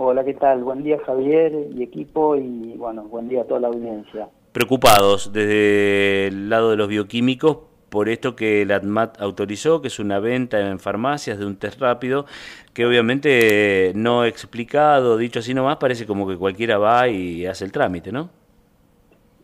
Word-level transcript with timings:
Hola, 0.00 0.22
¿qué 0.22 0.34
tal? 0.34 0.62
Buen 0.62 0.84
día 0.84 0.96
Javier 1.04 1.52
y 1.74 1.82
equipo 1.82 2.36
y 2.36 2.76
bueno, 2.76 3.02
buen 3.02 3.28
día 3.28 3.42
a 3.42 3.44
toda 3.46 3.58
la 3.58 3.66
audiencia. 3.66 4.28
Preocupados 4.52 5.32
desde 5.32 6.28
el 6.28 6.48
lado 6.48 6.70
de 6.70 6.76
los 6.76 6.86
bioquímicos 6.86 7.58
por 7.88 8.08
esto 8.08 8.36
que 8.36 8.62
el 8.62 8.70
ADMAT 8.70 9.20
autorizó, 9.20 9.82
que 9.82 9.88
es 9.88 9.98
una 9.98 10.20
venta 10.20 10.60
en 10.60 10.78
farmacias 10.78 11.40
de 11.40 11.46
un 11.46 11.56
test 11.56 11.80
rápido, 11.80 12.26
que 12.74 12.86
obviamente 12.86 13.90
no 13.96 14.24
explicado, 14.24 15.16
dicho 15.16 15.40
así 15.40 15.52
nomás, 15.52 15.78
parece 15.78 16.06
como 16.06 16.28
que 16.28 16.36
cualquiera 16.36 16.78
va 16.78 17.08
y 17.08 17.44
hace 17.46 17.64
el 17.64 17.72
trámite, 17.72 18.12
¿no? 18.12 18.28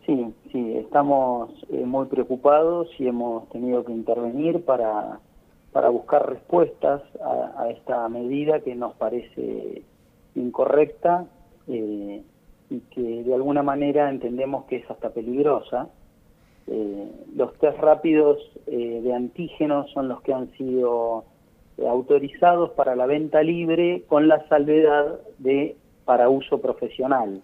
Sí, 0.05 0.33
sí, 0.53 0.77
estamos 0.77 1.49
eh, 1.69 1.83
muy 1.85 2.05
preocupados 2.05 2.87
y 2.97 3.09
hemos 3.09 3.49
tenido 3.49 3.83
que 3.83 3.91
intervenir 3.91 4.63
para, 4.63 5.19
para 5.73 5.89
buscar 5.89 6.29
respuestas 6.29 7.01
a, 7.21 7.69
esta 7.71 8.07
medida 8.07 8.61
que 8.61 8.73
nos 8.73 8.93
parece 8.93 9.83
incorrecta 10.35 11.25
eh, 11.67 12.21
y 12.69 12.79
que 12.79 13.23
de 13.23 13.33
alguna 13.33 13.63
manera 13.63 14.09
entendemos 14.09 14.65
que 14.65 14.77
es 14.77 14.91
hasta 14.91 15.09
peligrosa 15.09 15.89
eh, 16.67 17.11
los 17.35 17.53
test 17.59 17.77
rápidos 17.77 18.39
eh, 18.65 19.01
de 19.03 19.13
antígenos 19.13 19.91
son 19.91 20.07
los 20.07 20.21
que 20.21 20.33
han 20.33 20.51
sido 20.53 21.25
eh, 21.77 21.87
autorizados 21.87 22.71
para 22.71 22.95
la 22.95 23.05
venta 23.05 23.43
libre 23.43 24.03
con 24.07 24.27
la 24.27 24.47
salvedad 24.47 25.19
de 25.37 25.75
para 26.05 26.29
uso 26.29 26.59
profesional. 26.59 27.41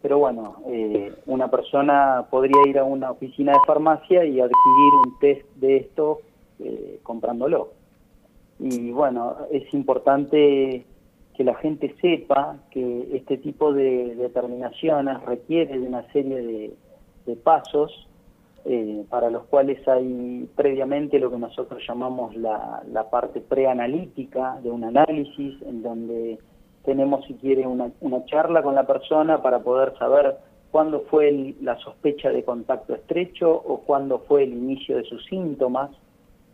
Pero 0.00 0.18
bueno, 0.18 0.56
una 1.26 1.48
persona 1.48 2.26
podría 2.28 2.60
ir 2.66 2.76
a 2.76 2.82
una 2.82 3.12
oficina 3.12 3.52
de 3.52 3.58
farmacia 3.64 4.24
y 4.24 4.40
adquirir 4.40 4.94
un 5.06 5.18
test 5.20 5.46
de 5.54 5.76
esto 5.76 6.18
comprándolo. 7.04 7.68
Y 8.58 8.90
bueno, 8.90 9.36
es 9.52 9.72
importante 9.72 10.84
que 11.36 11.44
la 11.44 11.54
gente 11.54 11.94
sepa 12.00 12.58
que 12.70 13.08
este 13.16 13.38
tipo 13.38 13.72
de 13.72 14.14
determinaciones 14.16 15.22
requiere 15.24 15.78
de 15.78 15.86
una 15.86 16.10
serie 16.12 16.74
de 17.26 17.36
pasos 17.36 18.08
eh, 18.64 19.04
para 19.10 19.28
los 19.28 19.44
cuales 19.46 19.86
hay 19.88 20.48
previamente 20.54 21.18
lo 21.18 21.32
que 21.32 21.38
nosotros 21.38 21.82
llamamos 21.86 22.36
la, 22.36 22.82
la 22.92 23.10
parte 23.10 23.40
preanalítica 23.40 24.60
de 24.62 24.70
un 24.70 24.84
análisis, 24.84 25.60
en 25.62 25.82
donde 25.82 26.38
tenemos, 26.84 27.24
si 27.26 27.34
quiere, 27.34 27.66
una, 27.66 27.90
una 28.00 28.24
charla 28.26 28.62
con 28.62 28.76
la 28.76 28.86
persona 28.86 29.42
para 29.42 29.60
poder 29.60 29.98
saber 29.98 30.36
cuándo 30.70 31.00
fue 31.10 31.56
la 31.60 31.76
sospecha 31.78 32.30
de 32.30 32.44
contacto 32.44 32.94
estrecho 32.94 33.50
o 33.50 33.80
cuándo 33.80 34.20
fue 34.20 34.44
el 34.44 34.52
inicio 34.52 34.96
de 34.96 35.04
sus 35.04 35.24
síntomas, 35.26 35.90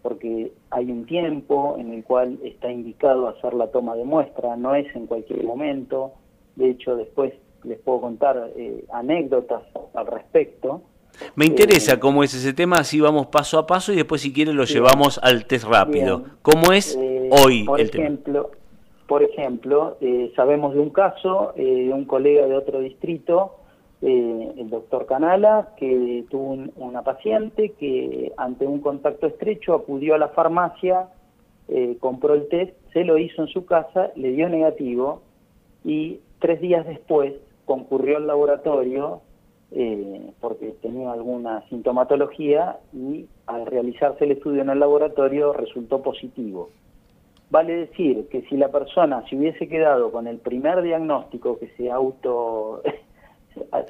porque 0.03 0.53
hay 0.71 0.91
un 0.91 1.07
tiempo 1.07 1.77
en 1.79 1.93
el 1.93 2.05
cual 2.05 2.39
está 2.43 2.71
indicado 2.71 3.29
hacer 3.29 3.55
la 3.55 3.69
toma 3.69 3.97
de 3.97 4.05
muestra, 4.05 4.57
no 4.57 4.75
es 4.75 4.95
en 4.95 5.07
cualquier 5.07 5.45
momento, 5.45 6.13
de 6.57 6.71
hecho 6.71 6.97
después 6.97 7.33
les 7.65 7.79
puedo 7.81 8.01
contar 8.01 8.51
eh, 8.57 8.85
anécdotas 8.93 9.63
al 9.95 10.07
respecto, 10.07 10.83
me 11.35 11.47
interesa 11.47 11.99
cómo 11.99 12.23
es 12.23 12.35
ese 12.35 12.53
tema, 12.53 12.77
así 12.77 13.01
vamos 13.01 13.27
paso 13.27 13.59
a 13.59 13.67
paso 13.67 13.93
y 13.93 13.97
después 13.97 14.21
si 14.21 14.33
quiere 14.33 14.53
lo 14.53 14.65
llevamos 14.65 15.19
al 15.23 15.47
test 15.47 15.65
rápido. 15.65 16.25
¿Cómo 16.43 16.73
es 16.73 16.97
eh, 16.97 17.29
hoy 17.33 17.65
por 17.65 17.81
el 17.81 17.89
ejemplo, 17.89 18.45
tema? 18.45 18.59
Por 19.07 19.23
ejemplo, 19.23 19.97
eh, 20.01 20.33
sabemos 20.37 20.75
de 20.75 20.81
un 20.81 20.91
caso 20.91 21.55
eh, 21.57 21.87
de 21.87 21.93
un 21.93 22.05
colega 22.05 22.47
de 22.47 22.57
otro 22.57 22.81
distrito, 22.81 23.57
el 24.01 24.71
doctor 24.71 25.07
Canala, 25.07 25.71
que 25.77 26.25
tuvo 26.31 26.57
una 26.77 27.03
paciente 27.03 27.71
que 27.79 28.33
ante 28.37 28.67
un 28.67 28.81
contacto 28.81 29.27
estrecho 29.27 29.75
acudió 29.75 30.15
a 30.15 30.19
la 30.19 30.29
farmacia, 30.29 31.09
compró 31.99 32.35
el 32.35 32.49
test, 32.49 32.75
se 32.93 33.05
lo 33.05 33.19
hizo 33.19 33.43
en 33.43 33.49
su 33.49 33.67
casa, 33.67 34.13
le 34.15 34.31
dio 34.31 34.49
negativo 34.49 35.23
y 35.85 36.21
tres 36.39 36.61
días 36.61 36.87
después 36.87 37.35
concurrió 37.65 38.17
al 38.17 38.27
laboratorio 38.27 39.21
eh, 39.71 40.31
porque 40.41 40.75
tenía 40.81 41.13
alguna 41.13 41.63
sintomatología 41.69 42.79
y 42.95 43.27
al 43.47 43.67
realizarse 43.67 44.25
el 44.25 44.33
estudio 44.33 44.63
en 44.63 44.71
el 44.71 44.81
laboratorio 44.81 45.53
resultó 45.53 46.01
positivo. 46.01 46.71
Vale 47.51 47.75
decir 47.75 48.29
que 48.29 48.43
si 48.43 48.57
la 48.57 48.69
persona 48.69 49.25
se 49.29 49.37
hubiese 49.37 49.69
quedado 49.69 50.11
con 50.11 50.27
el 50.27 50.39
primer 50.39 50.83
diagnóstico 50.83 51.59
que 51.59 51.69
se 51.77 51.91
auto 51.91 52.83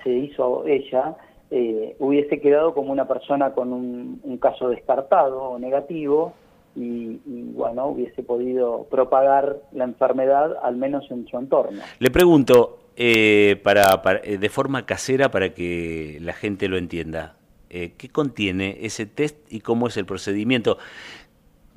se 0.02 0.10
hizo 0.10 0.66
ella, 0.66 1.16
eh, 1.50 1.96
hubiese 1.98 2.40
quedado 2.40 2.74
como 2.74 2.92
una 2.92 3.08
persona 3.08 3.52
con 3.52 3.72
un, 3.72 4.38
caso 4.40 4.68
descartado 4.68 5.42
o 5.42 5.58
negativo 5.58 6.34
y, 6.76 7.20
y, 7.26 7.52
bueno, 7.54 7.88
hubiese 7.88 8.22
podido 8.22 8.86
propagar 8.90 9.56
la 9.72 9.84
enfermedad 9.84 10.56
al 10.62 10.76
menos 10.76 11.10
en 11.10 11.26
su 11.26 11.36
entorno. 11.36 11.82
Le 11.98 12.10
pregunto, 12.10 12.78
eh, 13.00 13.60
para, 13.62 14.02
eh, 14.24 14.38
de 14.38 14.48
forma 14.48 14.84
casera 14.84 15.30
para 15.30 15.54
que 15.54 16.18
la 16.20 16.32
gente 16.32 16.66
lo 16.66 16.76
entienda. 16.76 17.36
Eh, 17.70 17.92
¿Qué 17.96 18.08
contiene 18.08 18.76
ese 18.80 19.06
test 19.06 19.36
y 19.52 19.60
cómo 19.60 19.86
es 19.86 19.96
el 19.96 20.04
procedimiento? 20.04 20.78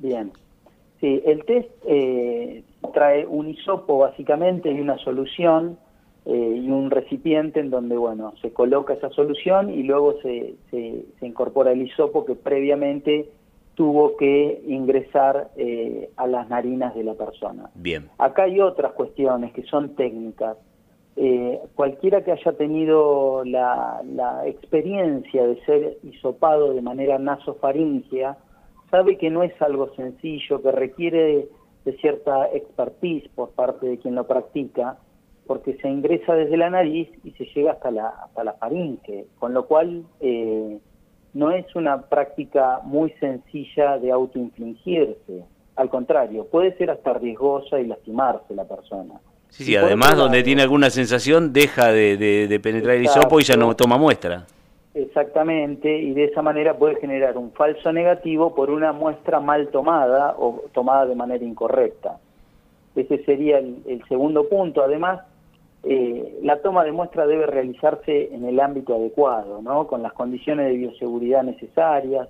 Bien, 0.00 0.32
sí, 1.00 1.22
el 1.24 1.44
test 1.44 1.70
trae 2.92 3.24
un 3.24 3.50
hisopo 3.50 3.98
básicamente 3.98 4.72
y 4.72 4.80
una 4.80 4.98
solución 4.98 5.78
y 6.24 6.70
un 6.70 6.90
recipiente 6.90 7.60
en 7.60 7.70
donde, 7.70 7.96
bueno, 7.96 8.34
se 8.40 8.52
coloca 8.52 8.94
esa 8.94 9.10
solución 9.10 9.70
y 9.70 9.82
luego 9.82 10.20
se, 10.22 10.54
se, 10.70 11.04
incorpora 11.26 11.72
el 11.72 11.82
hisopo 11.82 12.24
que 12.24 12.36
previamente 12.36 13.28
tuvo 13.74 14.16
que 14.16 14.62
ingresar 14.68 15.50
a 16.16 16.26
las 16.26 16.48
narinas 16.48 16.94
de 16.94 17.04
la 17.04 17.14
persona. 17.14 17.70
Bien. 17.74 18.08
Acá 18.18 18.44
hay 18.44 18.60
otras 18.60 18.92
cuestiones 18.92 19.52
que 19.52 19.62
son 19.64 19.96
técnicas. 19.96 20.56
Eh, 21.14 21.60
cualquiera 21.74 22.24
que 22.24 22.32
haya 22.32 22.52
tenido 22.52 23.44
la, 23.44 24.00
experiencia 24.46 25.46
de 25.46 25.62
ser 25.64 25.98
hisopado 26.02 26.72
de 26.72 26.80
manera 26.80 27.18
nasofaringea 27.18 28.38
sabe 28.90 29.18
que 29.18 29.28
no 29.28 29.42
es 29.42 29.52
algo 29.60 29.94
sencillo, 29.94 30.62
que 30.62 30.72
requiere 30.72 31.48
de, 31.84 31.92
cierta 31.98 32.46
expertise 32.52 33.28
por 33.34 33.50
parte 33.50 33.86
de 33.86 33.98
quien 33.98 34.14
lo 34.14 34.26
practica, 34.26 34.98
porque 35.46 35.76
se 35.78 35.88
ingresa 35.88 36.34
desde 36.34 36.56
la 36.56 36.70
nariz 36.70 37.08
y 37.24 37.32
se 37.32 37.44
llega 37.46 37.72
hasta 37.72 37.90
la, 37.90 38.08
hasta 38.08 38.44
la 38.44 38.54
faringe, 38.54 39.26
con 39.38 39.54
lo 39.54 39.66
cual 39.66 40.04
eh, 40.20 40.78
no 41.34 41.50
es 41.50 41.74
una 41.74 42.02
práctica 42.02 42.80
muy 42.84 43.10
sencilla 43.20 43.98
de 43.98 44.12
autoinfligirse, 44.12 45.44
al 45.76 45.88
contrario, 45.88 46.46
puede 46.46 46.76
ser 46.76 46.90
hasta 46.90 47.14
riesgosa 47.14 47.80
y 47.80 47.86
lastimarse 47.86 48.54
la 48.54 48.64
persona. 48.64 49.14
Sí, 49.48 49.64
sí, 49.64 49.76
además 49.76 50.16
donde 50.16 50.42
tiene 50.42 50.62
alguna 50.62 50.88
sensación 50.90 51.52
deja 51.52 51.92
de, 51.92 52.60
penetrar 52.62 52.96
el 52.96 53.04
hisopo 53.04 53.40
y 53.40 53.44
ya 53.44 53.56
no 53.56 53.74
toma 53.76 53.98
muestra. 53.98 54.46
Exactamente, 54.94 55.98
y 55.98 56.12
de 56.12 56.24
esa 56.24 56.42
manera 56.42 56.76
puede 56.76 56.96
generar 56.96 57.38
un 57.38 57.52
falso 57.52 57.92
negativo 57.92 58.54
por 58.54 58.70
una 58.70 58.92
muestra 58.92 59.40
mal 59.40 59.68
tomada 59.68 60.34
o 60.38 60.64
tomada 60.72 61.06
de 61.06 61.14
manera 61.14 61.44
incorrecta. 61.44 62.18
Ese 62.94 63.24
sería 63.24 63.58
el, 63.58 64.02
segundo 64.08 64.48
punto. 64.48 64.82
Además, 64.82 65.20
eh, 65.84 66.38
la 66.42 66.60
toma 66.62 66.84
de 66.84 66.92
muestra 66.92 67.26
debe 67.26 67.46
realizarse 67.46 68.32
en 68.32 68.44
el 68.44 68.60
ámbito 68.60 68.94
adecuado, 68.94 69.60
¿no? 69.62 69.86
con 69.86 70.02
las 70.02 70.12
condiciones 70.12 70.66
de 70.66 70.76
bioseguridad 70.76 71.42
necesarias. 71.42 72.28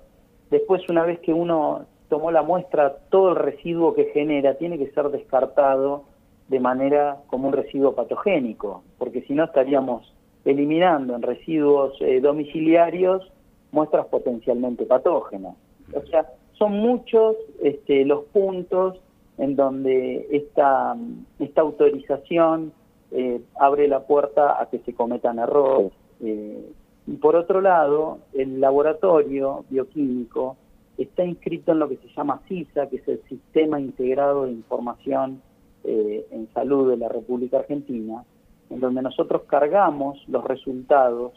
Después, 0.49 0.87
una 0.89 1.03
vez 1.03 1.19
que 1.19 1.33
uno 1.33 1.85
tomó 2.09 2.31
la 2.31 2.41
muestra, 2.41 2.95
todo 3.09 3.29
el 3.29 3.35
residuo 3.35 3.93
que 3.93 4.05
genera 4.05 4.55
tiene 4.55 4.77
que 4.77 4.91
ser 4.91 5.09
descartado 5.09 6.05
de 6.47 6.59
manera 6.59 7.17
como 7.27 7.47
un 7.47 7.53
residuo 7.53 7.93
patogénico, 7.95 8.83
porque 8.97 9.21
si 9.21 9.33
no 9.33 9.45
estaríamos 9.45 10.13
eliminando 10.45 11.15
en 11.15 11.21
residuos 11.21 11.95
eh, 12.01 12.19
domiciliarios 12.19 13.31
muestras 13.71 14.05
potencialmente 14.07 14.85
patógenas. 14.85 15.55
O 15.95 16.05
sea, 16.07 16.27
son 16.53 16.73
muchos 16.73 17.35
este, 17.61 18.05
los 18.05 18.25
puntos 18.25 18.99
en 19.37 19.55
donde 19.55 20.27
esta, 20.31 20.95
esta 21.39 21.61
autorización 21.61 22.71
eh, 23.13 23.41
abre 23.59 23.87
la 23.87 24.01
puerta 24.01 24.61
a 24.61 24.69
que 24.69 24.79
se 24.79 24.93
cometan 24.93 25.39
errores. 25.39 25.91
Eh, 26.21 26.71
y 27.05 27.15
por 27.17 27.35
otro 27.35 27.61
lado, 27.61 28.19
el 28.33 28.59
laboratorio 28.59 29.65
bioquímico 29.69 30.57
está 30.97 31.23
inscrito 31.23 31.71
en 31.71 31.79
lo 31.79 31.89
que 31.89 31.97
se 31.97 32.07
llama 32.15 32.41
CISA, 32.47 32.87
que 32.87 32.97
es 32.97 33.07
el 33.07 33.21
Sistema 33.29 33.79
Integrado 33.79 34.45
de 34.45 34.51
Información 34.51 35.41
eh, 35.83 36.25
en 36.31 36.47
salud 36.53 36.89
de 36.89 36.97
la 36.97 37.09
República 37.09 37.59
Argentina, 37.59 38.23
en 38.69 38.79
donde 38.79 39.01
nosotros 39.01 39.43
cargamos 39.47 40.17
los 40.27 40.43
resultados 40.45 41.33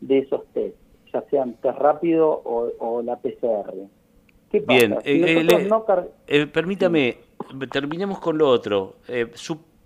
de 0.00 0.18
esos 0.18 0.46
test, 0.54 0.76
ya 1.12 1.22
sean 1.30 1.54
test 1.54 1.78
rápido 1.78 2.42
o, 2.44 3.02
la 3.02 3.16
PCR. 3.16 3.74
¿Qué 4.50 4.60
pasa? 4.62 4.78
Bien, 4.78 4.92
eh, 5.04 5.46
eh, 6.26 6.46
permítame, 6.46 7.18
terminemos 7.70 8.18
con 8.20 8.38
lo 8.38 8.48
otro. 8.48 8.94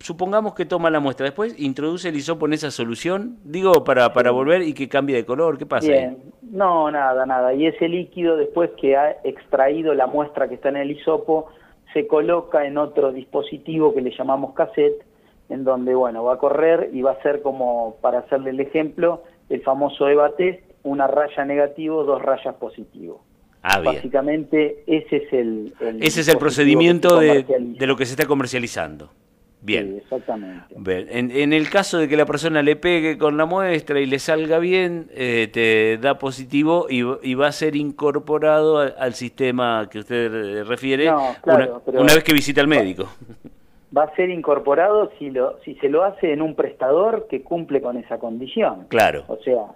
Supongamos 0.03 0.55
que 0.55 0.67
toma 0.67 0.91
la 0.91 1.01
muestra, 1.01 1.25
después 1.25 1.55
introduce 1.59 2.09
el 2.09 2.17
hisopo 2.17 2.47
en 2.47 2.55
esa 2.55 2.71
solución, 2.71 3.39
digo, 3.45 3.85
para, 3.85 4.13
para 4.13 4.31
volver 4.31 4.63
y 4.63 4.75
que 4.75 4.89
cambie 4.89 5.17
de 5.17 5.25
color, 5.25 5.59
¿qué 5.59 5.67
pasa? 5.67 5.87
Bien, 5.87 6.19
no, 6.43 6.91
nada, 6.91 7.25
nada. 7.25 7.55
Y 7.55 7.67
ese 7.67 7.89
líquido, 7.89 8.37
después 8.37 8.71
que 8.81 8.97
ha 8.97 9.13
extraído 9.25 9.95
la 9.95 10.07
muestra 10.07 10.49
que 10.49 10.57
está 10.57 10.69
en 10.69 10.77
el 10.77 10.91
hisopo, 10.91 11.49
se 11.93 12.07
coloca 12.07 12.67
en 12.67 12.79
otro 12.79 13.13
dispositivo 13.13 13.95
que 13.95 14.03
le 14.03 14.11
llamamos 14.17 14.55
cassette, 14.55 15.05
en 15.49 15.65
donde, 15.65 15.95
bueno, 15.95 16.25
va 16.25 16.35
a 16.35 16.39
correr 16.39 16.91
y 16.93 17.03
va 17.03 17.13
a 17.13 17.23
ser 17.23 17.43
como, 17.43 17.97
para 18.01 18.21
hacerle 18.21 18.51
el 18.51 18.61
ejemplo, 18.61 19.23
el 19.49 19.63
famoso 19.63 20.09
EVA 20.09 20.35
test, 20.37 20.63
una 20.83 21.07
raya 21.07 21.45
negativo, 21.45 22.05
dos 22.05 22.23
rayas 22.23 22.55
positivo. 22.57 23.23
Ah, 23.63 23.79
bien. 23.79 23.95
Básicamente 23.95 24.83
ese 24.87 25.17
es 25.19 25.33
el... 25.33 25.75
ese 26.01 26.23
es 26.23 26.29
el 26.29 26.39
procedimiento 26.39 27.19
de, 27.21 27.45
de, 27.45 27.87
lo 27.87 27.97
que 27.97 28.07
se 28.07 28.13
está 28.13 28.27
comercializando. 28.27 29.11
Bien. 29.63 29.93
Sí, 29.93 29.99
exactamente. 29.99 30.75
En, 31.19 31.53
el 31.53 31.71
caso 31.71 31.99
de 31.99 32.09
que 32.09 32.17
la 32.17 32.27
persona 32.27 32.63
le 32.63 32.75
pegue 32.75 33.17
con 33.17 33.37
la 33.37 33.47
muestra 33.47 34.01
y 34.01 34.07
le 34.07 34.19
salga 34.19 34.59
bien, 34.59 35.07
eh, 35.15 35.49
te 35.53 35.99
da 35.99 36.19
positivo 36.19 36.87
y, 36.91 37.03
va 37.35 37.47
a 37.47 37.53
ser 37.53 37.77
incorporado 37.77 38.79
al, 38.79 39.15
sistema 39.15 39.89
que 39.89 40.01
usted 40.01 40.65
refiere 40.65 41.11
una, 41.11 42.15
vez 42.15 42.25
que 42.25 42.33
visita 42.33 42.61
al 42.61 42.67
médico. 42.67 43.07
Va 43.97 44.05
a 44.05 44.15
ser 44.17 44.31
incorporado 44.31 45.13
si, 45.19 45.31
lo, 45.31 45.61
si 45.65 45.75
se 45.77 45.89
lo 45.89 46.03
hace 46.03 46.33
en 46.33 46.43
un 46.43 46.57
prestador 46.57 47.29
que 47.29 47.43
cumple 47.43 47.81
con 47.81 47.97
esa 47.99 48.19
condición. 48.19 48.87
Claro. 48.89 49.25
O 49.29 49.37
sea, 49.37 49.67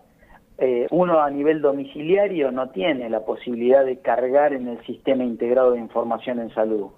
eh, 0.59 0.87
uno 0.91 1.21
a 1.21 1.31
nivel 1.31 1.61
domiciliario 1.61 2.51
no 2.51 2.71
tiene 2.71 3.11
la 3.11 3.21
posibilidad 3.21 3.85
de 3.85 3.99
cargar 3.99 4.53
en 4.53 4.69
el 4.69 4.85
sistema 4.87 5.23
integrado 5.23 5.73
de 5.73 5.81
información 5.81 6.41
en 6.41 6.53
salud. 6.55 6.89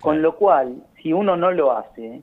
Con 0.00 0.22
lo 0.22 0.36
cual, 0.36 0.84
si 1.06 1.12
uno 1.12 1.36
no 1.36 1.52
lo 1.52 1.70
hace, 1.70 2.20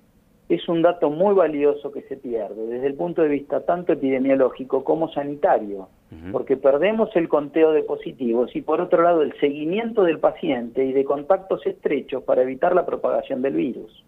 es 0.50 0.68
un 0.68 0.81
dato 0.81 1.09
muy 1.09 1.33
valioso 1.33 1.94
que 1.94 2.01
se 2.01 2.18
pierde 2.18 2.68
desde 2.68 2.88
el 2.88 2.95
punto 2.95 3.21
de 3.21 3.30
vista 3.30 3.62
tanto 3.62 3.94
epidemiológico 3.94 4.83
como 4.83 5.09
sanitario, 5.13 5.88
porque 6.33 6.57
perdemos 6.57 7.09
el 7.15 7.30
conteo 7.30 7.71
de 7.71 7.83
positivos 7.83 8.53
y 8.53 8.62
por 8.62 8.81
otro 8.81 9.01
lado 9.01 9.21
el 9.21 9.39
seguimiento 9.39 10.03
del 10.03 10.19
paciente 10.19 10.83
y 10.83 10.91
de 10.91 11.06
contactos 11.06 11.65
estrechos 11.65 12.24
para 12.24 12.41
evitar 12.41 12.75
la 12.75 12.85
propagación 12.85 13.41
del 13.41 13.53
virus. 13.53 14.03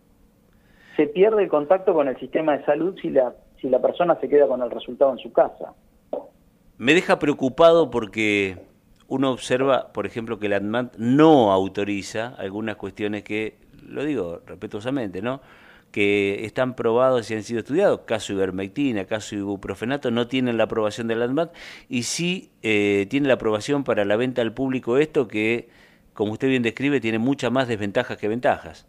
Se 0.97 1.07
pierde 1.07 1.43
el 1.43 1.49
contacto 1.49 1.93
con 1.93 2.09
el 2.09 2.19
sistema 2.19 2.57
de 2.57 2.65
salud 2.65 2.97
si 3.01 3.11
la, 3.11 3.33
si 3.61 3.69
la 3.69 3.81
persona 3.81 4.19
se 4.19 4.27
queda 4.27 4.45
con 4.45 4.61
el 4.61 4.71
resultado 4.71 5.13
en 5.13 5.19
su 5.19 5.31
casa. 5.31 5.73
Me 6.77 6.93
deja 6.93 7.17
preocupado 7.17 7.89
porque 7.89 8.57
uno 9.07 9.31
observa, 9.31 9.93
por 9.93 10.05
ejemplo, 10.05 10.37
que 10.37 10.49
la 10.49 10.57
ANMAT 10.57 10.97
no 10.97 11.53
autoriza 11.53 12.35
algunas 12.37 12.75
cuestiones 12.75 13.23
que, 13.23 13.64
lo 13.87 14.03
digo 14.03 14.41
respetuosamente, 14.45 15.21
¿no? 15.21 15.41
que 15.91 16.43
están 16.43 16.75
probados 16.75 17.31
y 17.31 17.35
han 17.35 17.43
sido 17.43 17.59
estudiados, 17.59 18.01
caso 18.01 18.33
ivermectina, 18.33 19.05
caso 19.05 19.33
ibuprofenato, 19.35 20.11
no 20.11 20.27
tienen 20.27 20.57
la 20.57 20.65
aprobación 20.65 21.07
de 21.07 21.15
la 21.15 21.23
ANMAT 21.23 21.55
y 21.87 22.03
sí 22.03 22.51
eh, 22.63 23.07
tiene 23.09 23.29
la 23.29 23.35
aprobación 23.35 23.85
para 23.85 24.03
la 24.03 24.17
venta 24.17 24.41
al 24.41 24.53
público 24.53 24.97
esto 24.97 25.29
que, 25.29 25.69
como 26.13 26.33
usted 26.33 26.49
bien 26.49 26.63
describe, 26.63 26.99
tiene 26.99 27.17
muchas 27.17 27.49
más 27.49 27.69
desventajas 27.69 28.17
que 28.17 28.27
ventajas. 28.27 28.85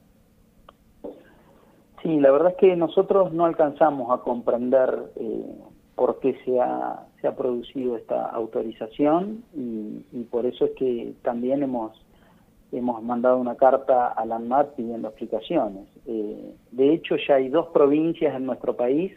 Sí, 2.02 2.20
la 2.20 2.30
verdad 2.32 2.52
es 2.52 2.56
que 2.58 2.76
nosotros 2.76 3.32
no 3.32 3.44
alcanzamos 3.44 4.10
a 4.10 4.22
comprender 4.22 5.12
eh, 5.16 5.44
por 5.96 6.20
qué 6.20 6.38
se 6.44 6.60
ha, 6.60 7.06
se 7.20 7.26
ha 7.26 7.34
producido 7.34 7.96
esta 7.96 8.26
autorización 8.26 9.42
y, 9.54 10.24
por 10.30 10.46
eso 10.46 10.66
es 10.66 10.72
que 10.72 11.14
también 11.22 11.62
hemos, 11.62 11.92
hemos 12.72 13.02
mandado 13.02 13.38
una 13.38 13.56
carta 13.56 14.08
a 14.08 14.24
la 14.26 14.36
ANMAT 14.36 14.74
pidiendo 14.74 15.08
explicaciones. 15.08 15.88
Eh, 16.06 16.54
de 16.72 16.92
hecho, 16.92 17.16
ya 17.16 17.36
hay 17.36 17.48
dos 17.48 17.68
provincias 17.68 18.34
en 18.34 18.46
nuestro 18.46 18.76
país 18.76 19.12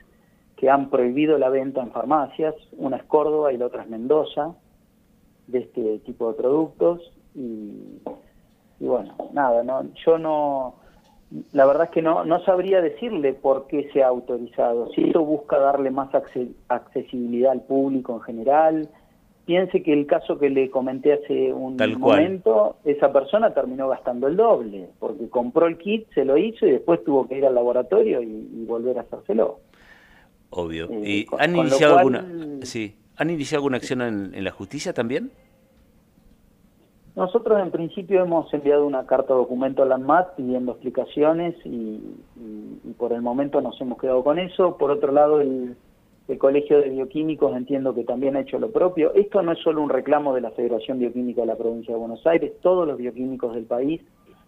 que 0.56 0.70
han 0.70 0.90
prohibido 0.90 1.38
la 1.38 1.50
venta 1.50 1.82
en 1.82 1.92
farmacias, 1.92 2.54
una 2.78 2.98
es 2.98 3.04
Córdoba 3.04 3.54
y 3.54 3.58
la 3.58 3.68
otra 3.68 3.84
es 3.84 3.90
Mendoza, 3.90 4.56
de 5.48 5.60
este 5.60 6.00
tipo 6.00 6.32
de 6.32 6.38
productos. 6.38 7.14
Y, 7.34 8.02
y 8.80 8.86
bueno, 8.86 9.16
nada, 9.34 9.64
no, 9.64 9.84
yo 10.06 10.18
no 10.18 10.76
la 11.54 11.66
verdad 11.66 11.86
es 11.86 11.90
que 11.92 12.02
no, 12.02 12.26
no 12.26 12.44
sabría 12.44 12.82
decirle 12.82 13.34
por 13.34 13.68
qué 13.68 13.90
se 13.94 14.04
ha 14.04 14.08
autorizado. 14.08 14.90
Si 14.94 15.04
esto 15.04 15.24
busca 15.24 15.60
darle 15.60 15.92
más 15.92 16.10
accesibilidad 16.68 17.52
al 17.52 17.62
público 17.62 18.14
en 18.14 18.22
general, 18.22 18.90
piense 19.50 19.82
que 19.82 19.92
el 19.92 20.06
caso 20.06 20.38
que 20.38 20.52
le 20.52 20.70
comenté 20.70 21.14
hace 21.14 21.52
un 21.52 21.76
momento, 21.98 22.76
esa 22.86 23.12
persona 23.12 23.52
terminó 23.52 23.90
gastando 23.90 24.28
el 24.28 24.36
doble, 24.36 24.90
porque 25.00 25.28
compró 25.28 25.66
el 25.66 25.80
kit, 25.80 26.08
se 26.14 26.24
lo 26.24 26.38
hizo 26.38 26.68
y 26.68 26.72
después 26.74 27.04
tuvo 27.04 27.28
que 27.28 27.40
ir 27.40 27.48
al 27.48 27.56
laboratorio 27.56 28.22
y, 28.22 28.64
volver 28.68 29.00
a 29.00 29.02
hacérselo. 29.02 29.58
Obvio. 30.52 30.88
Eh, 30.92 31.02
¿Y 31.04 31.28
han 31.40 31.56
iniciado 31.56 31.98
alguna, 31.98 32.28
sí, 32.62 32.96
han 33.18 33.32
iniciado 33.32 33.62
alguna 33.62 33.78
acción 33.78 34.02
en 34.04 34.44
la 34.44 34.52
justicia 34.52 34.94
también? 34.94 35.32
Nosotros 37.16 37.60
en 37.60 37.72
principio 37.72 38.22
hemos 38.22 38.54
enviado 38.54 38.86
una 38.86 39.08
carta 39.08 39.34
documento 39.34 39.82
a 39.82 39.88
la 39.88 39.96
ANMAT 39.96 40.36
pidiendo 40.36 40.74
explicaciones 40.74 41.56
y, 41.66 42.00
por 43.00 43.14
el 43.14 43.24
momento 43.24 43.62
nos 43.62 43.82
hemos 43.82 44.00
quedado 44.00 44.24
con 44.24 44.38
eso. 44.38 44.78
Por 44.78 44.92
otro 44.92 45.12
lado, 45.12 45.42
el, 45.42 45.76
Colegio 46.38 46.80
de 46.80 46.90
Bioquímicos 46.90 47.56
entiendo 47.56 47.96
que 47.96 48.04
también 48.04 48.36
ha 48.36 48.42
hecho 48.42 48.60
lo 48.60 48.72
propio. 48.72 49.14
Esto 49.16 49.42
no 49.42 49.52
es 49.52 49.60
solo 49.60 49.82
un 49.82 49.90
reclamo 49.90 50.34
de 50.34 50.42
la 50.42 50.52
Federación 50.52 51.00
Bioquímica 51.00 51.42
de 51.42 51.48
la 51.48 51.58
Provincia 51.58 51.94
de 51.94 52.00
Buenos 52.00 52.26
Aires, 52.28 52.54
todos 52.62 52.88
los 52.88 52.98
bioquímicos 52.98 53.56
del 53.56 53.66
país 53.66 54.02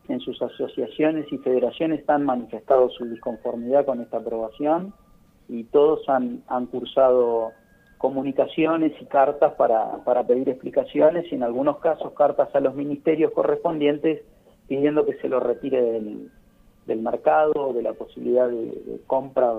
en 0.07 0.19
sus 0.19 0.41
asociaciones 0.41 1.25
y 1.31 1.37
federaciones 1.39 2.07
han 2.07 2.25
manifestado 2.25 2.89
su 2.89 3.05
disconformidad 3.05 3.85
con 3.85 4.01
esta 4.01 4.17
aprobación 4.17 4.93
y 5.47 5.63
todos 5.65 6.07
han, 6.09 6.43
han 6.47 6.67
cursado 6.67 7.51
comunicaciones 7.97 8.93
y 8.99 9.05
cartas 9.05 9.53
para, 9.53 10.03
pedir 10.27 10.49
explicaciones 10.49 11.31
y 11.31 11.35
en 11.35 11.43
algunos 11.43 11.77
casos 11.77 12.13
cartas 12.13 12.49
a 12.55 12.59
los 12.59 12.73
ministerios 12.73 13.31
correspondientes 13.31 14.23
pidiendo 14.67 15.05
que 15.05 15.17
se 15.17 15.29
lo 15.29 15.39
retire 15.39 15.81
del, 15.81 16.31
del 16.87 17.01
mercado 17.01 17.53
o 17.55 17.73
de 17.73 17.83
la 17.83 17.93
posibilidad 17.93 18.49
de, 18.49 19.01
compra 19.05 19.53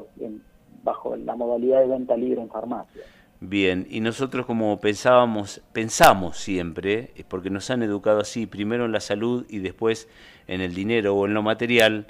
bajo 0.82 1.16
la 1.16 1.34
modalidad 1.36 1.80
de 1.80 1.86
venta 1.86 2.16
libre 2.16 2.40
en 2.40 2.48
farmacia. 2.48 3.02
Bien, 3.44 3.88
y 3.90 4.00
nosotros 4.00 4.46
como 4.46 4.78
pensábamos, 4.78 5.62
pensamos 5.72 6.36
siempre, 6.36 7.10
porque 7.28 7.50
nos 7.50 7.70
han 7.70 7.82
educado 7.82 8.20
así, 8.20 8.46
primero 8.46 8.84
en 8.84 8.92
la 8.92 9.00
salud 9.00 9.46
y 9.48 9.58
después 9.58 10.08
en 10.46 10.60
el 10.60 10.74
dinero 10.74 11.16
o 11.16 11.26
en 11.26 11.34
lo 11.34 11.42
material, 11.42 12.06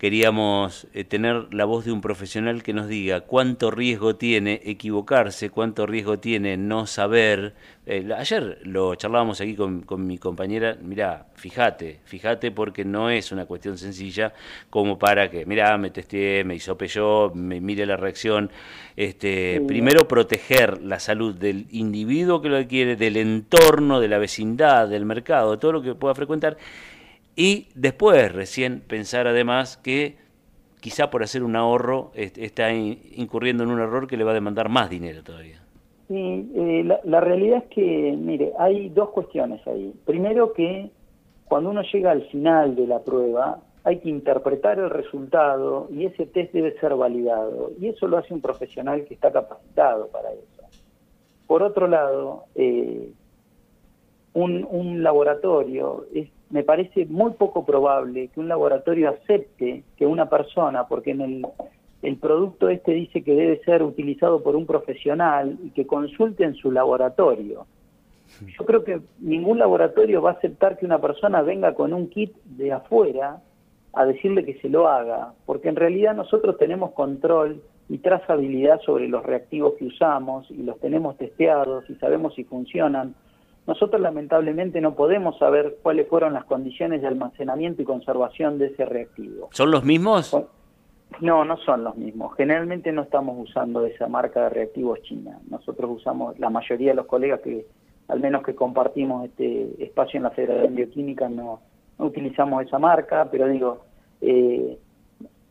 queríamos 0.00 0.86
eh, 0.94 1.04
tener 1.04 1.52
la 1.52 1.66
voz 1.66 1.84
de 1.84 1.92
un 1.92 2.00
profesional 2.00 2.62
que 2.62 2.72
nos 2.72 2.88
diga 2.88 3.20
cuánto 3.20 3.70
riesgo 3.70 4.16
tiene 4.16 4.58
equivocarse, 4.64 5.50
cuánto 5.50 5.84
riesgo 5.84 6.18
tiene 6.18 6.56
no 6.56 6.86
saber. 6.86 7.52
Eh, 7.84 8.08
ayer 8.16 8.60
lo 8.62 8.94
charlábamos 8.94 9.42
aquí 9.42 9.54
con, 9.54 9.84
mi 10.06 10.16
compañera, 10.16 10.78
mira, 10.80 11.26
fíjate, 11.34 12.00
fíjate 12.04 12.50
porque 12.50 12.82
no 12.82 13.10
es 13.10 13.30
una 13.30 13.44
cuestión 13.44 13.76
sencilla 13.76 14.32
como 14.70 14.98
para 14.98 15.30
que, 15.30 15.44
mira, 15.44 15.76
me 15.76 15.90
testé, 15.90 16.44
me 16.44 16.54
hizo 16.54 16.78
yo, 16.78 17.30
me 17.34 17.60
mire 17.60 17.84
la 17.84 17.98
reacción. 17.98 18.50
Este, 18.96 19.60
Primero 19.66 20.08
proteger 20.08 20.80
la 20.80 20.98
salud 20.98 21.34
del 21.34 21.66
individuo 21.72 22.40
que 22.40 22.48
lo 22.48 22.56
adquiere, 22.56 22.96
del 22.96 23.18
entorno, 23.18 24.00
de 24.00 24.08
la 24.08 24.16
vecindad, 24.16 24.88
del 24.88 25.04
mercado, 25.04 25.52
de 25.52 25.58
todo 25.58 25.72
lo 25.72 25.82
que 25.82 25.94
pueda 25.94 26.14
frecuentar 26.14 26.56
y 27.36 27.68
después 27.74 28.32
recién 28.32 28.80
pensar 28.80 29.26
además 29.26 29.76
que 29.76 30.16
quizá 30.80 31.10
por 31.10 31.22
hacer 31.22 31.42
un 31.42 31.56
ahorro 31.56 32.10
está 32.14 32.72
incurriendo 32.72 33.64
en 33.64 33.70
un 33.70 33.80
error 33.80 34.06
que 34.06 34.16
le 34.16 34.24
va 34.24 34.32
a 34.32 34.34
demandar 34.34 34.68
más 34.68 34.90
dinero 34.90 35.22
todavía. 35.22 35.60
Sí, 36.08 36.50
eh, 36.56 36.98
la, 37.04 37.20
realidad 37.20 37.58
es 37.58 37.70
que, 37.70 38.16
mire, 38.18 38.52
hay 38.58 38.88
dos 38.88 39.10
cuestiones 39.10 39.64
ahí. 39.68 39.94
Primero 40.04 40.52
que 40.52 40.90
cuando 41.44 41.70
uno 41.70 41.82
llega 41.82 42.10
al 42.10 42.22
final 42.30 42.74
de 42.74 42.86
la 42.88 42.98
prueba, 42.98 43.60
hay 43.84 43.98
que 44.00 44.08
interpretar 44.08 44.80
el 44.80 44.90
resultado 44.90 45.86
y 45.90 46.06
ese 46.06 46.26
test 46.26 46.52
debe 46.52 46.76
ser 46.80 46.96
validado. 46.96 47.70
Y 47.80 47.88
eso 47.88 48.08
lo 48.08 48.18
hace 48.18 48.34
un 48.34 48.40
profesional 48.40 49.04
que 49.04 49.14
está 49.14 49.30
capacitado 49.30 50.08
para 50.08 50.32
eso. 50.32 50.62
Por 51.46 51.62
otro 51.62 51.86
lado, 51.86 52.44
eh, 52.56 53.12
un, 54.32 54.66
un 54.68 55.02
laboratorio 55.04 56.06
es 56.12 56.28
me 56.50 56.64
parece 56.64 57.06
muy 57.06 57.32
poco 57.32 57.64
probable 57.64 58.28
que 58.28 58.40
un 58.40 58.48
laboratorio 58.48 59.10
acepte 59.10 59.84
que 59.96 60.06
una 60.06 60.28
persona, 60.28 60.86
porque 60.86 61.12
en 61.12 61.20
el, 61.20 61.46
el 62.02 62.16
producto 62.16 62.68
este 62.68 62.92
dice 62.92 63.22
que 63.22 63.34
debe 63.34 63.60
ser 63.64 63.82
utilizado 63.82 64.42
por 64.42 64.56
un 64.56 64.66
profesional 64.66 65.58
y 65.64 65.70
que 65.70 65.86
consulte 65.86 66.44
en 66.44 66.54
su 66.54 66.72
laboratorio. 66.72 67.66
Yo 68.58 68.64
creo 68.64 68.84
que 68.84 69.00
ningún 69.18 69.58
laboratorio 69.58 70.22
va 70.22 70.30
a 70.30 70.34
aceptar 70.34 70.78
que 70.78 70.86
una 70.86 71.00
persona 71.00 71.42
venga 71.42 71.74
con 71.74 71.92
un 71.92 72.08
kit 72.08 72.32
de 72.44 72.72
afuera 72.72 73.42
a 73.92 74.04
decirle 74.04 74.44
que 74.44 74.58
se 74.60 74.68
lo 74.68 74.88
haga, 74.88 75.34
porque 75.46 75.68
en 75.68 75.76
realidad 75.76 76.14
nosotros 76.14 76.56
tenemos 76.58 76.92
control 76.92 77.60
y 77.88 77.98
trazabilidad 77.98 78.80
sobre 78.82 79.08
los 79.08 79.24
reactivos 79.24 79.74
que 79.74 79.86
usamos 79.86 80.48
y 80.50 80.62
los 80.62 80.78
tenemos 80.78 81.16
testeados 81.18 81.90
y 81.90 81.96
sabemos 81.96 82.34
si 82.34 82.44
funcionan 82.44 83.14
nosotros 83.70 84.02
lamentablemente 84.02 84.80
no 84.80 84.96
podemos 84.96 85.38
saber 85.38 85.76
cuáles 85.80 86.08
fueron 86.08 86.32
las 86.32 86.44
condiciones 86.44 87.02
de 87.02 87.06
almacenamiento 87.06 87.80
y 87.80 87.84
conservación 87.84 88.58
de 88.58 88.66
ese 88.66 88.84
reactivo. 88.84 89.48
¿Son 89.52 89.70
los 89.70 89.84
mismos? 89.84 90.36
No, 91.20 91.44
no 91.44 91.56
son 91.58 91.84
los 91.84 91.94
mismos. 91.94 92.34
Generalmente 92.36 92.90
no 92.90 93.02
estamos 93.02 93.36
usando 93.38 93.86
esa 93.86 94.08
marca 94.08 94.42
de 94.42 94.48
reactivos 94.48 95.00
china. 95.02 95.38
Nosotros 95.48 95.88
usamos, 95.98 96.36
la 96.40 96.50
mayoría 96.50 96.90
de 96.90 96.96
los 96.96 97.06
colegas 97.06 97.42
que, 97.42 97.64
al 98.08 98.18
menos 98.18 98.42
que 98.42 98.56
compartimos 98.56 99.26
este 99.26 99.84
espacio 99.84 100.16
en 100.16 100.24
la 100.24 100.30
Federación 100.30 100.74
Bioquímica, 100.74 101.28
no, 101.28 101.60
utilizamos 101.98 102.66
esa 102.66 102.80
marca, 102.80 103.28
pero 103.30 103.46
digo, 103.46 103.84
eh, 104.20 104.78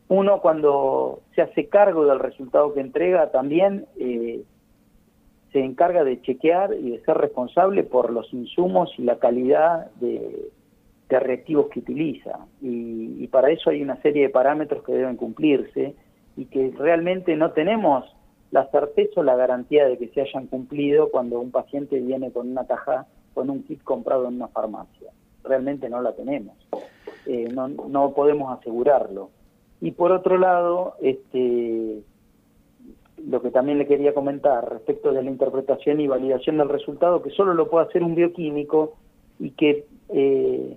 uno 0.08 0.42
cuando 0.42 1.20
se 1.34 1.40
hace 1.40 1.70
cargo 1.70 2.04
del 2.04 2.18
resultado 2.18 2.74
que 2.74 2.80
entrega 2.80 3.30
también 3.30 3.86
eh, 3.98 4.42
se 5.52 5.60
encarga 5.60 6.04
de 6.04 6.20
chequear 6.22 6.74
y 6.74 6.90
de 6.90 7.00
ser 7.00 7.16
responsable 7.18 7.82
por 7.82 8.12
los 8.12 8.32
insumos 8.32 8.92
y 8.98 9.02
la 9.02 9.18
calidad 9.18 9.90
de, 9.96 10.50
reactivos 11.08 11.68
que 11.70 11.80
utiliza. 11.80 12.46
Y, 12.60 13.26
para 13.28 13.50
eso 13.50 13.70
hay 13.70 13.82
una 13.82 14.00
serie 14.00 14.24
de 14.24 14.28
parámetros 14.28 14.84
que 14.84 14.92
deben 14.92 15.16
cumplirse 15.16 15.94
y 16.36 16.44
que 16.46 16.72
realmente 16.78 17.34
no 17.36 17.50
tenemos 17.50 18.04
la 18.52 18.66
certeza 18.70 19.20
o 19.20 19.24
la 19.24 19.36
garantía 19.36 19.86
de 19.86 19.98
que 19.98 20.08
se 20.08 20.20
hayan 20.20 20.46
cumplido 20.46 21.10
cuando 21.10 21.40
un 21.40 21.50
paciente 21.50 21.98
viene 21.98 22.30
con 22.30 22.48
una 22.50 22.66
caja, 22.66 23.06
con 23.34 23.50
un 23.50 23.64
kit 23.64 23.82
comprado 23.82 24.28
en 24.28 24.34
una 24.34 24.48
farmacia. 24.48 25.10
Realmente 25.42 25.88
no 25.88 26.00
la 26.00 26.12
tenemos. 26.12 26.56
Eh, 27.26 27.48
no, 27.52 27.68
no 27.68 28.12
podemos 28.12 28.56
asegurarlo. 28.56 29.30
Y 29.80 29.92
por 29.92 30.12
otro 30.12 30.38
lado, 30.38 30.94
este, 31.00 32.02
lo 33.28 33.42
que 33.42 33.50
también 33.50 33.78
le 33.78 33.86
quería 33.86 34.14
comentar 34.14 34.68
respecto 34.70 35.12
de 35.12 35.22
la 35.22 35.30
interpretación 35.30 36.00
y 36.00 36.06
validación 36.08 36.58
del 36.58 36.68
resultado, 36.68 37.22
que 37.22 37.30
solo 37.30 37.54
lo 37.54 37.68
puede 37.68 37.86
hacer 37.86 38.02
un 38.02 38.14
bioquímico 38.14 38.94
y 39.38 39.50
que 39.50 39.86
eh, 40.08 40.76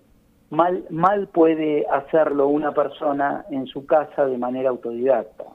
mal, 0.49 0.85
mal 0.89 1.27
puede 1.27 1.85
hacerlo 1.87 2.47
una 2.47 2.73
persona 2.73 3.45
en 3.49 3.67
su 3.67 3.85
casa 3.85 4.25
de 4.25 4.37
manera 4.37 4.69
autodidacta. 4.69 5.45